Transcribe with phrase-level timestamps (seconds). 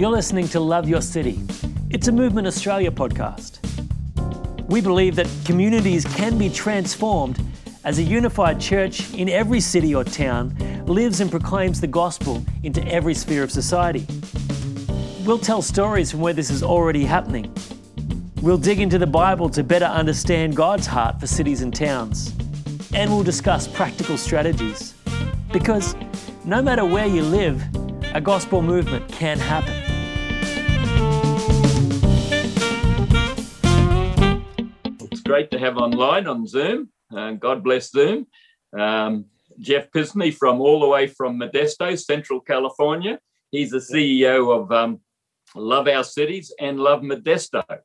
[0.00, 1.38] You're listening to Love Your City.
[1.90, 3.58] It's a Movement Australia podcast.
[4.66, 7.38] We believe that communities can be transformed
[7.84, 10.56] as a unified church in every city or town
[10.86, 14.06] lives and proclaims the gospel into every sphere of society.
[15.26, 17.54] We'll tell stories from where this is already happening.
[18.40, 22.34] We'll dig into the Bible to better understand God's heart for cities and towns.
[22.94, 24.94] And we'll discuss practical strategies.
[25.52, 25.94] Because
[26.46, 27.62] no matter where you live,
[28.14, 29.79] a gospel movement can happen.
[35.30, 36.88] Great to have online on Zoom.
[37.16, 38.26] Uh, God bless Zoom.
[38.76, 39.26] Um,
[39.60, 43.20] Jeff Pishney from all the way from Modesto, Central California.
[43.52, 44.98] He's the CEO of um,
[45.54, 47.78] Love Our Cities and Love Modesto, uh,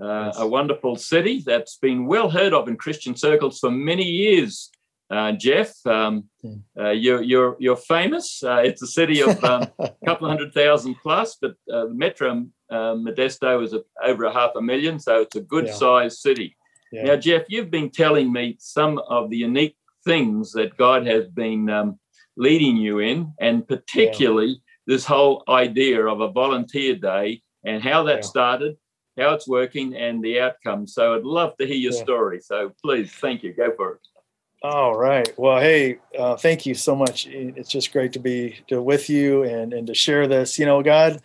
[0.00, 0.38] yes.
[0.38, 4.70] a wonderful city that's been well heard of in Christian circles for many years.
[5.10, 6.24] Uh, Jeff, um,
[6.80, 8.42] uh, you're, you're, you're famous.
[8.42, 12.46] Uh, it's a city of um, a couple of hundred thousand plus, but uh, Metro
[12.72, 15.74] Modesto is a, over a half a million, so it's a good yeah.
[15.74, 16.56] sized city.
[16.92, 17.04] Yeah.
[17.04, 21.70] Now, Jeff, you've been telling me some of the unique things that God has been
[21.70, 21.98] um,
[22.36, 24.56] leading you in, and particularly yeah.
[24.86, 28.20] this whole idea of a volunteer day and how that yeah.
[28.20, 28.76] started,
[29.18, 30.86] how it's working, and the outcome.
[30.86, 32.40] So I'd love to hear your story.
[32.40, 33.52] So please, thank you.
[33.54, 34.00] Go for it.
[34.64, 35.28] All right.
[35.36, 37.26] Well, hey, uh, thank you so much.
[37.26, 40.56] It's just great to be to, with you and and to share this.
[40.58, 41.20] You know, God,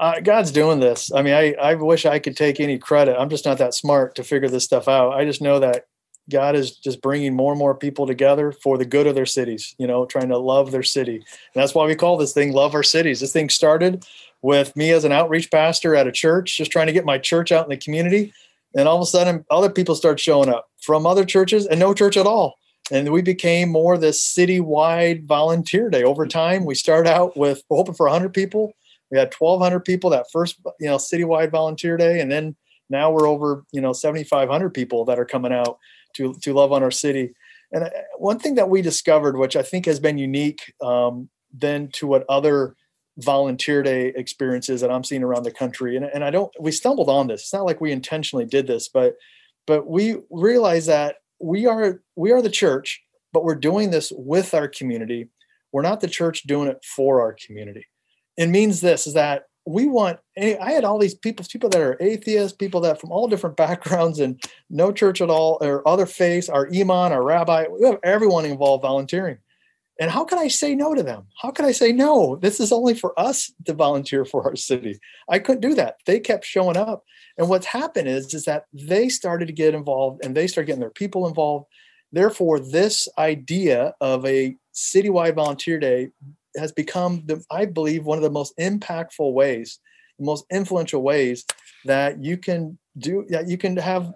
[0.00, 1.12] uh, God's doing this.
[1.12, 3.16] I mean, I I wish I could take any credit.
[3.18, 5.14] I'm just not that smart to figure this stuff out.
[5.14, 5.86] I just know that
[6.30, 9.74] God is just bringing more and more people together for the good of their cities,
[9.78, 11.16] you know, trying to love their city.
[11.16, 13.20] And that's why we call this thing Love Our Cities.
[13.20, 14.06] This thing started
[14.42, 17.52] with me as an outreach pastor at a church, just trying to get my church
[17.52, 18.32] out in the community.
[18.74, 21.94] And all of a sudden, other people start showing up from other churches and no
[21.94, 22.54] church at all.
[22.90, 26.02] And we became more this citywide volunteer day.
[26.02, 28.74] Over time, we started out with hoping for 100 people.
[29.14, 32.18] We had 1,200 people that first, you know, citywide volunteer day.
[32.18, 32.56] And then
[32.90, 35.78] now we're over, you know, 7,500 people that are coming out
[36.14, 37.32] to to love on our city.
[37.70, 41.90] And uh, one thing that we discovered, which I think has been unique um, than
[41.92, 42.74] to what other
[43.18, 47.08] volunteer day experiences that I'm seeing around the country, and, and I don't, we stumbled
[47.08, 47.42] on this.
[47.42, 49.14] It's not like we intentionally did this, but
[49.64, 53.00] but we realize that we are we are the church,
[53.32, 55.28] but we're doing this with our community.
[55.70, 57.86] We're not the church doing it for our community.
[58.36, 61.96] It means this is that we want i had all these people people that are
[62.00, 66.48] atheists people that from all different backgrounds and no church at all or other faiths
[66.48, 69.38] our imam our rabbi we have everyone involved volunteering.
[70.00, 71.26] And how can i say no to them?
[71.40, 74.98] How can i say no this is only for us to volunteer for our city.
[75.28, 75.96] I couldn't do that.
[76.04, 77.04] They kept showing up.
[77.38, 80.80] And what's happened is is that they started to get involved and they started getting
[80.80, 81.66] their people involved.
[82.12, 86.08] Therefore this idea of a citywide volunteer day
[86.56, 89.78] has become, the, I believe, one of the most impactful ways,
[90.18, 91.44] most influential ways
[91.84, 94.12] that you can do that you can have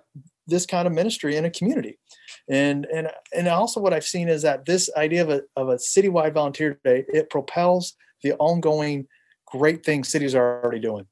[0.47, 1.98] this kind of ministry in a community.
[2.48, 5.77] And and and also what I've seen is that this idea of a of a
[5.77, 9.06] citywide volunteer day, it propels the ongoing
[9.47, 11.06] great things cities are already doing.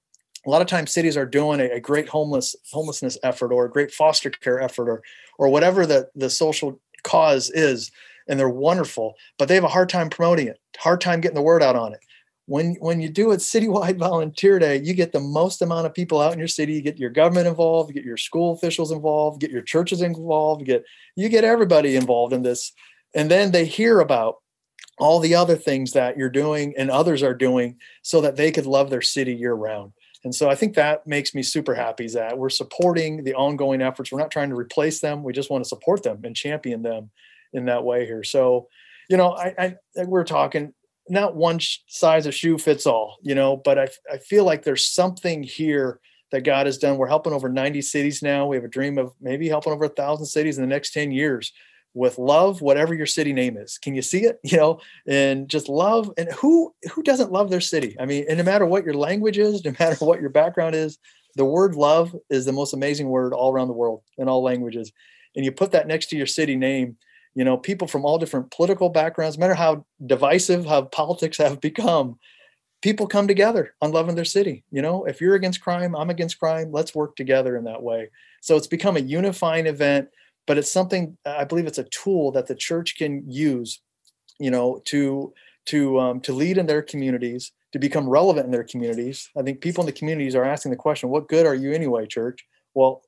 [0.47, 3.71] A lot of times cities are doing a, a great homeless homelessness effort or a
[3.71, 5.03] great foster care effort or
[5.39, 7.91] or whatever the, the social cause is
[8.29, 11.43] and they're wonderful, but they have a hard time promoting it, hard time getting the
[11.43, 12.01] word out on it.
[12.47, 16.21] When when you do it citywide volunteer day, you get the most amount of people
[16.21, 16.75] out in your city.
[16.75, 20.85] You get your government involved, get your school officials involved, get your churches involved, get
[21.17, 22.73] you get everybody involved in this,
[23.15, 24.37] and then they hear about
[24.99, 28.67] all the other things that you're doing and others are doing so that they could
[28.67, 29.93] love their city year round.
[30.25, 33.83] And so I think that makes me super happy Is that we're supporting the ongoing
[33.83, 34.11] efforts.
[34.11, 35.23] We're not trying to replace them.
[35.23, 37.11] We just want to support them and champion them
[37.57, 38.23] in that way here.
[38.23, 38.69] So,
[39.09, 40.73] you know, I, I we're talking
[41.09, 44.87] not one size of shoe fits all, you know, but I, I feel like there's
[44.87, 46.01] something here
[46.33, 46.97] that God has done.
[46.97, 48.47] We're helping over 90 cities now.
[48.47, 51.13] We have a dream of maybe helping over a thousand cities in the next 10
[51.13, 51.53] years
[51.95, 53.79] with love, whatever your city name is.
[53.79, 54.39] Can you see it?
[54.45, 56.11] You know, and just love.
[56.17, 57.97] And who who doesn't love their city?
[57.99, 60.99] I mean, and no matter what your language is, no matter what your background is,
[61.37, 64.93] the word love is the most amazing word all around the world in all languages.
[65.35, 66.97] And you put that next to your city name,
[67.37, 71.61] you know people from all different political backgrounds no matter how divisive how politics have
[71.61, 72.19] become
[72.83, 74.65] people come together on loving their city.
[74.73, 76.73] You know if you're against crime i'm against crime.
[76.73, 78.11] Let's work together in that way.
[78.41, 80.09] So it's become a unifying event
[80.47, 83.81] but it's something i believe it's a tool that the church can use
[84.39, 85.33] you know to
[85.67, 89.29] to um, to lead in their communities to become relevant in their communities.
[89.37, 92.07] I think people in the communities are asking the question what good are you anyway
[92.07, 92.45] church?
[92.75, 93.03] Well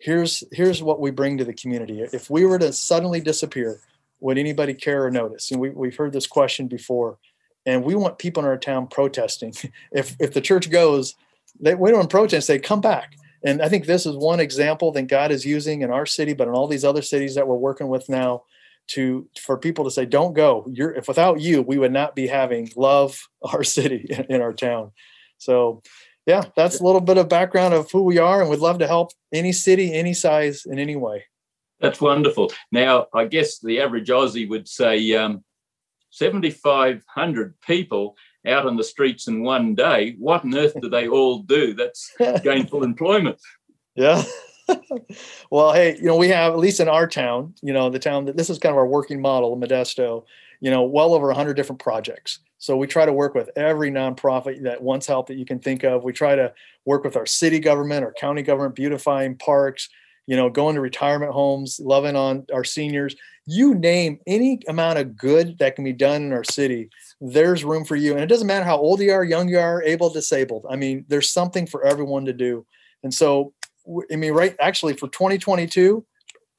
[0.00, 3.80] here's here's what we bring to the community if we were to suddenly disappear
[4.20, 7.18] would anybody care or notice and we, we've heard this question before
[7.66, 9.54] and we want people in our town protesting.
[9.92, 11.14] if if the church goes,
[11.58, 12.48] they we don't protest.
[12.48, 13.16] They come back.
[13.42, 16.46] And I think this is one example that God is using in our city, but
[16.46, 18.42] in all these other cities that we're working with now,
[18.88, 20.66] to for people to say, "Don't go.
[20.70, 24.52] You're if without you, we would not be having love our city in, in our
[24.52, 24.92] town."
[25.38, 25.82] So,
[26.30, 28.86] yeah, that's a little bit of background of who we are, and we'd love to
[28.86, 31.24] help any city, any size, in any way.
[31.80, 32.52] That's wonderful.
[32.70, 35.42] Now, I guess the average Aussie would say um,
[36.10, 38.16] 7,500 people
[38.46, 40.14] out on the streets in one day.
[40.18, 41.74] What on earth do they all do?
[41.74, 42.12] That's
[42.44, 43.40] gainful employment.
[43.96, 44.22] Yeah.
[45.50, 48.26] well, hey, you know, we have at least in our town, you know, the town
[48.26, 50.24] that this is kind of our working model, Modesto,
[50.60, 52.38] you know, well over 100 different projects.
[52.60, 55.82] So we try to work with every nonprofit that wants help that you can think
[55.82, 56.04] of.
[56.04, 56.52] We try to
[56.84, 59.88] work with our city government, our county government, beautifying parks,
[60.26, 63.16] you know, going to retirement homes, loving on our seniors.
[63.46, 66.90] You name any amount of good that can be done in our city,
[67.22, 68.12] there's room for you.
[68.12, 70.66] And it doesn't matter how old you are, young you are, able, disabled.
[70.70, 72.66] I mean, there's something for everyone to do.
[73.02, 73.54] And so,
[74.12, 76.04] I mean, right, actually, for 2022,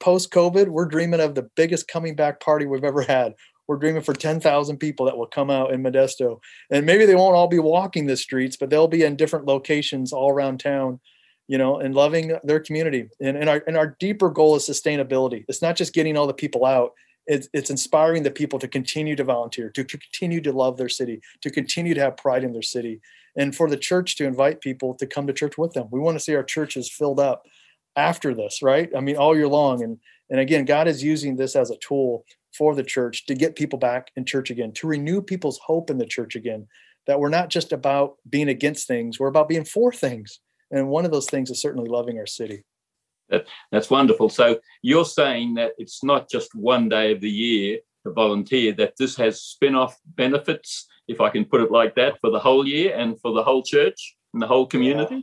[0.00, 3.34] post COVID, we're dreaming of the biggest coming back party we've ever had.
[3.68, 6.40] We're dreaming for 10,000 people that will come out in Modesto.
[6.70, 10.12] And maybe they won't all be walking the streets, but they'll be in different locations
[10.12, 11.00] all around town
[11.48, 13.08] you know, and loving their community.
[13.20, 15.44] And, and our and our deeper goal is sustainability.
[15.48, 16.92] It's not just getting all the people out.
[17.26, 20.88] It's, it's inspiring the people to continue to volunteer, to, to continue to love their
[20.88, 23.00] city, to continue to have pride in their city,
[23.36, 25.88] and for the church to invite people to come to church with them.
[25.92, 27.44] We want to see our churches filled up
[27.94, 28.90] after this, right?
[28.96, 29.82] I mean, all year long.
[29.82, 29.98] And
[30.30, 32.24] and again, God is using this as a tool
[32.56, 35.98] for the church to get people back in church again, to renew people's hope in
[35.98, 36.66] the church again.
[37.06, 40.38] That we're not just about being against things, we're about being for things
[40.72, 42.64] and one of those things is certainly loving our city.
[43.28, 44.30] That, that's wonderful.
[44.30, 48.94] So you're saying that it's not just one day of the year to volunteer, that
[48.98, 52.66] this has spin off benefits, if I can put it like that, for the whole
[52.66, 55.14] year and for the whole church and the whole community?
[55.16, 55.22] Yeah.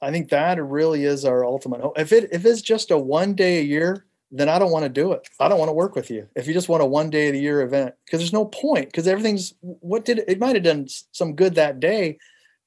[0.00, 1.98] I think that really is our ultimate hope.
[1.98, 4.90] If it if it's just a one day a year, then I don't want to
[4.90, 5.26] do it.
[5.40, 6.28] I don't want to work with you.
[6.36, 8.86] If you just want a one day of the year event, because there's no point.
[8.86, 12.18] Because everything's what did it, it might have done some good that day,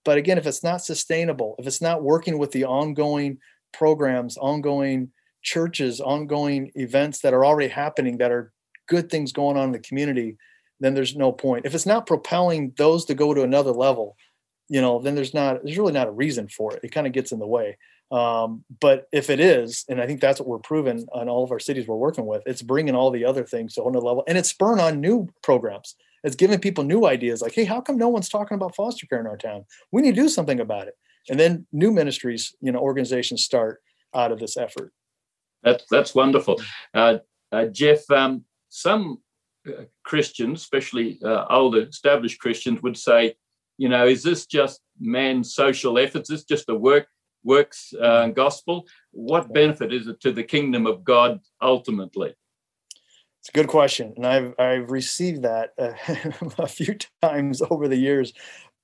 [0.04, 3.38] but again, if it's not sustainable, if it's not working with the ongoing
[3.74, 5.12] programs, ongoing
[5.44, 8.52] churches, ongoing events that are already happening that are
[8.88, 10.38] good things going on in the community,
[10.80, 11.66] then there's no point.
[11.66, 14.18] If it's not propelling those to go to another level,
[14.68, 16.80] you know, then there's not there's really not a reason for it.
[16.84, 17.78] It kind of gets in the way.
[18.12, 21.52] Um, but if it is, and I think that's what we're proving on all of
[21.52, 24.38] our cities we're working with, it's bringing all the other things to another level, and
[24.38, 28.10] it's spurring on new programs it's giving people new ideas like, hey, how come no
[28.10, 29.66] one's talking about foster care in our town?
[29.92, 30.96] We need to do something about it.
[31.30, 33.82] And then new ministries, you know, organizations start
[34.14, 34.92] out of this effort.
[35.64, 36.60] That's that's wonderful,
[36.96, 37.20] uh,
[37.52, 38.10] uh, Jeff.
[38.10, 39.20] Um, some
[39.68, 43.36] uh, Christians, especially uh, older established Christians, would say,
[43.78, 46.32] you know, is this just man's social efforts?
[46.32, 47.06] Is this just a work
[47.44, 48.86] works uh, gospel?
[49.12, 52.36] What benefit is it to the kingdom of God ultimately?
[53.40, 55.94] It's a good question, and I've I've received that uh,
[56.60, 58.34] a few times over the years.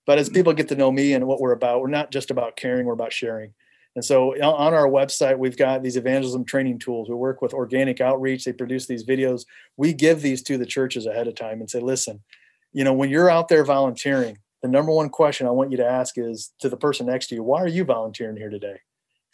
[0.07, 2.55] But as people get to know me and what we're about, we're not just about
[2.55, 3.53] caring; we're about sharing.
[3.97, 7.09] And so on our website, we've got these evangelism training tools.
[7.09, 8.45] We work with organic outreach.
[8.45, 9.45] They produce these videos.
[9.75, 12.21] We give these to the churches ahead of time and say, listen,
[12.73, 15.85] you know, when you're out there volunteering, the number one question I want you to
[15.85, 18.79] ask is to the person next to you, why are you volunteering here today?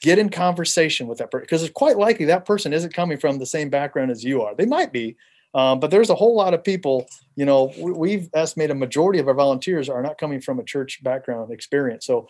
[0.03, 3.39] get in conversation with that person because it's quite likely that person isn't coming from
[3.39, 4.53] the same background as you are.
[4.53, 5.15] They might be,
[5.55, 7.07] um, but there's a whole lot of people.
[7.35, 10.63] You know, we, have estimated a majority of our volunteers are not coming from a
[10.63, 12.05] church background experience.
[12.05, 12.27] So,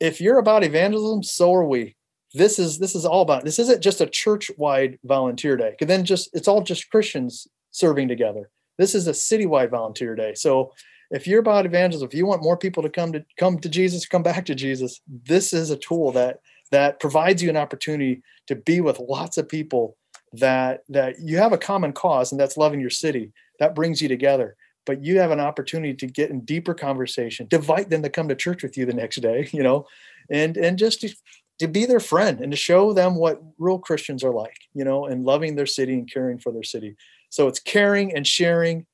[0.00, 1.94] if you're about evangelism, so are we.
[2.34, 3.44] This is this is all about.
[3.44, 5.70] This isn't just a church-wide volunteer day.
[5.70, 8.50] Because then just it's all just Christians serving together.
[8.76, 10.34] This is a citywide volunteer day.
[10.34, 10.72] So
[11.10, 14.06] if you're about evangelism, if you want more people to come to come to Jesus,
[14.06, 18.56] come back to Jesus, this is a tool that that provides you an opportunity to
[18.56, 19.96] be with lots of people
[20.32, 23.32] that that you have a common cause and that's loving your city.
[23.60, 24.56] That brings you together.
[24.86, 28.28] But you have an opportunity to get in deeper conversation to invite them to come
[28.28, 29.86] to church with you the next day you know
[30.30, 31.14] and and just to,
[31.60, 35.06] to be their friend and to show them what real christians are like you know
[35.06, 36.96] and loving their city and caring for their city.
[37.30, 38.86] So it's caring and sharing.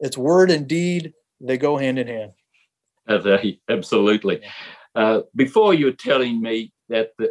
[0.00, 2.32] It's word and deed they go hand in hand
[3.24, 4.42] They absolutely
[4.96, 7.30] uh, before you were telling me that the,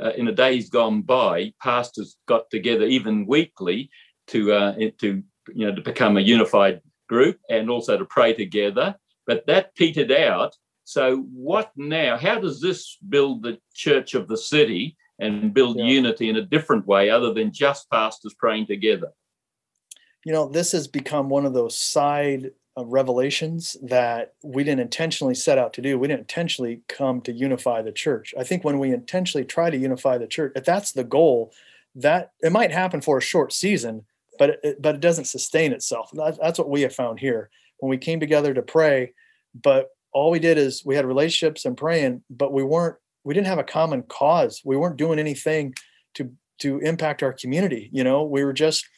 [0.00, 3.90] uh, in the days gone by, pastors got together even weekly
[4.28, 5.22] to uh, to
[5.54, 8.96] you know to become a unified group and also to pray together.
[9.26, 10.56] But that petered out.
[10.84, 12.16] So what now?
[12.16, 15.84] How does this build the church of the city and build yeah.
[15.84, 19.12] unity in a different way, other than just pastors praying together?
[20.24, 25.34] You know, this has become one of those side uh, revelations that we didn't intentionally
[25.34, 25.98] set out to do.
[25.98, 28.34] We didn't intentionally come to unify the church.
[28.38, 31.52] I think when we intentionally try to unify the church, if that's the goal,
[31.94, 34.06] that it might happen for a short season,
[34.38, 36.10] but it, but it doesn't sustain itself.
[36.14, 39.12] That, that's what we have found here when we came together to pray.
[39.54, 43.46] But all we did is we had relationships and praying, but we weren't we didn't
[43.46, 44.62] have a common cause.
[44.64, 45.74] We weren't doing anything
[46.14, 47.90] to to impact our community.
[47.92, 48.88] You know, we were just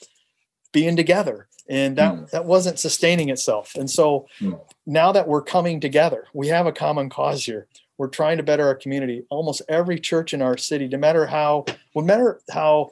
[0.73, 2.31] being together and that mm.
[2.31, 3.75] that wasn't sustaining itself.
[3.75, 4.61] And so mm.
[4.87, 7.67] now that we're coming together we have a common cause here.
[7.97, 9.25] We're trying to better our community.
[9.31, 12.91] Almost every church in our city no matter how no matter how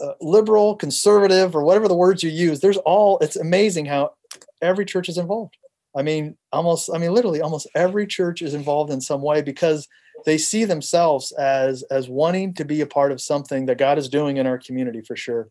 [0.00, 4.12] uh, liberal conservative or whatever the words you use there's all it's amazing how
[4.60, 5.56] every church is involved.
[5.96, 9.88] I mean almost i mean literally almost every church is involved in some way because
[10.24, 14.08] they see themselves as as wanting to be a part of something that god is
[14.08, 15.48] doing in our community for sure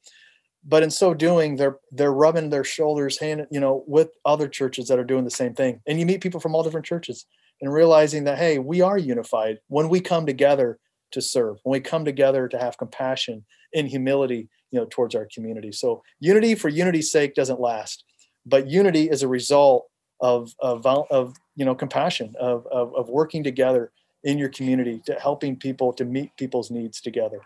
[0.65, 4.87] but in so doing they're they're rubbing their shoulders hand you know with other churches
[4.87, 5.81] that are doing the same thing.
[5.87, 7.25] And you meet people from all different churches
[7.61, 10.79] and realizing that hey we are unified when we come together
[11.11, 15.27] to serve when we come together to have compassion and humility you know towards our
[15.33, 15.71] community.
[15.71, 18.03] So unity for unity's sake doesn't last
[18.45, 19.87] but unity is a result
[20.21, 23.91] of of, of you know compassion of, of of working together
[24.23, 27.41] in your community to helping people to meet people's needs together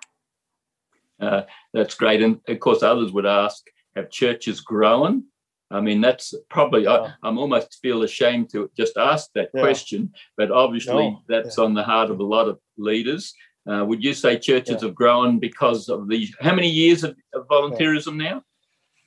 [1.19, 1.41] uh,
[1.73, 2.21] that's great.
[2.21, 3.63] And of course, others would ask,
[3.95, 5.23] have churches grown?
[5.69, 9.61] I mean, that's probably, I, am almost feel ashamed to just ask that yeah.
[9.61, 11.21] question, but obviously no.
[11.27, 11.63] that's yeah.
[11.65, 13.33] on the heart of a lot of leaders.
[13.69, 14.87] Uh, would you say churches yeah.
[14.87, 18.41] have grown because of the, how many years of, of volunteerism now?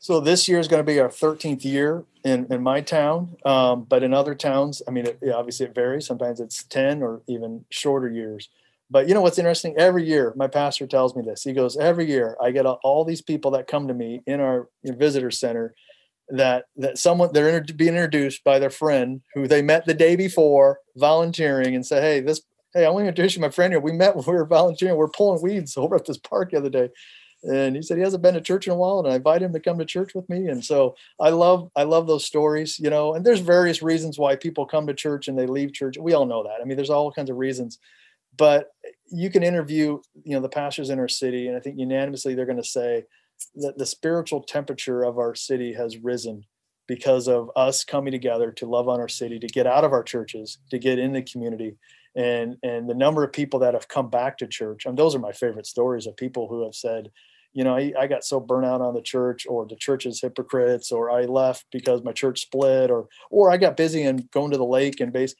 [0.00, 3.84] So this year is going to be our 13th year in, in my town, um,
[3.84, 6.06] but in other towns, I mean, it, obviously it varies.
[6.06, 8.48] Sometimes it's 10 or even shorter years.
[8.90, 9.74] But you know what's interesting?
[9.78, 11.44] Every year, my pastor tells me this.
[11.44, 14.68] He goes, every year I get all these people that come to me in our
[14.84, 15.74] visitor center
[16.32, 20.16] that that someone they're inter- being introduced by their friend who they met the day
[20.16, 22.42] before volunteering and say, hey, this
[22.74, 23.80] hey, I want to introduce you to my friend here.
[23.80, 24.94] We met when we were volunteering.
[24.94, 26.90] We we're pulling weeds over at this park the other day.
[27.42, 29.54] And he said he hasn't been to church in a while, and I invite him
[29.54, 30.48] to come to church with me.
[30.48, 33.14] And so I love I love those stories, you know.
[33.14, 35.96] And there's various reasons why people come to church and they leave church.
[35.98, 36.58] We all know that.
[36.60, 37.78] I mean, there's all kinds of reasons
[38.36, 38.68] but
[39.10, 42.46] you can interview you know the pastors in our city and i think unanimously they're
[42.46, 43.04] going to say
[43.54, 46.44] that the spiritual temperature of our city has risen
[46.90, 50.02] because of us coming together to love on our city to get out of our
[50.02, 51.76] churches to get in the community.
[52.16, 55.20] And and the number of people that have come back to church and those are
[55.20, 57.12] my favorite stories of people who have said
[57.52, 60.20] you know I, I got so burnt out on the church or the church is
[60.20, 64.50] hypocrites or i left because my church split or or i got busy and going
[64.50, 65.36] to the lake and base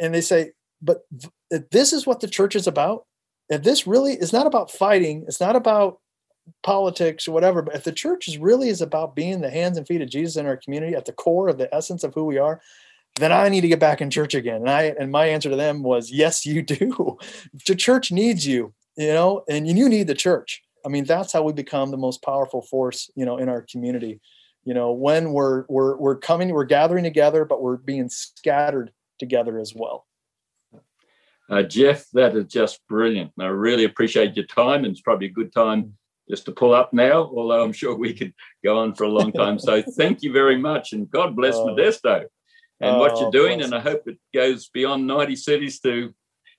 [0.00, 0.52] and they say
[0.82, 1.04] but
[1.70, 3.06] this is what the church is about
[3.48, 5.98] if this really is not about fighting it's not about
[6.62, 9.86] politics or whatever but if the church is really is about being the hands and
[9.86, 12.38] feet of jesus in our community at the core of the essence of who we
[12.38, 12.60] are
[13.16, 14.62] then i need to get back in church again.
[14.62, 17.18] And i and my answer to them was yes you do.
[17.66, 20.62] The church needs you you know and you need the church.
[20.84, 24.20] I mean that's how we become the most powerful force you know in our community.
[24.64, 29.58] You know when we're we're we're coming we're gathering together but we're being scattered together
[29.58, 30.06] as well
[31.50, 33.32] uh, Jeff, that is just brilliant.
[33.38, 35.94] I really appreciate your time, and it's probably a good time
[36.30, 38.32] just to pull up now, although I'm sure we could
[38.64, 39.58] go on for a long time.
[39.58, 41.66] So thank you very much, and God bless oh.
[41.66, 42.24] Modesto
[42.80, 43.62] and oh, what you're doing.
[43.62, 46.14] And I hope it goes beyond 90 cities to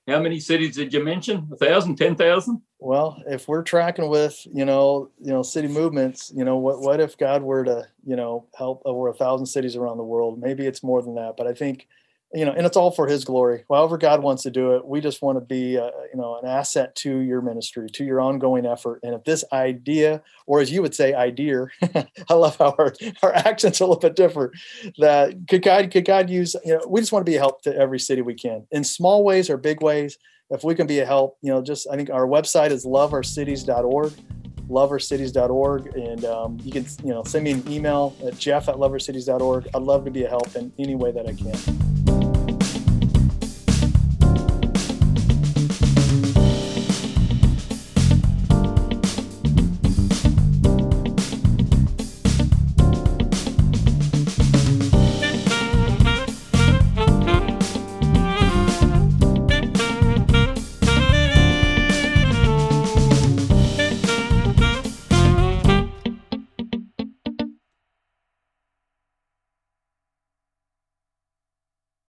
[0.07, 1.47] how many cities did you mention?
[1.53, 2.61] A thousand, ten thousand?
[2.79, 6.99] Well, if we're tracking with you know you know city movements, you know what what
[6.99, 10.41] if God were to you know help over a thousand cities around the world?
[10.41, 11.87] Maybe it's more than that, but I think
[12.33, 13.63] you know, and it's all for His glory.
[13.69, 16.47] However, God wants to do it, we just want to be, uh, you know, an
[16.47, 19.01] asset to your ministry, to your ongoing effort.
[19.03, 21.67] And if this idea, or as you would say, idea,
[22.29, 24.53] I love how our, our accents are a little bit different.
[24.97, 26.55] That could God, could God use?
[26.65, 28.83] You know, we just want to be a help to every city we can, in
[28.83, 30.17] small ways or big ways.
[30.49, 34.13] If we can be a help, you know, just I think our website is loveourcities.org
[34.69, 39.67] loveourcities.org and um, you can you know send me an email at jeff at loveourcities.org
[39.73, 41.92] i'd love to be a help in any way that i can